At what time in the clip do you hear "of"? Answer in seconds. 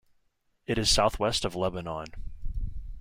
1.45-1.55